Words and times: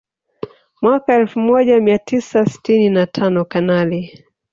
Mwaka 0.81 1.13
elfu 1.15 1.39
moja 1.39 1.79
mia 1.81 1.97
tisa 1.97 2.45
sitini 2.45 2.89
na 2.89 3.07
tano 3.07 3.45
Kanali 3.45 4.25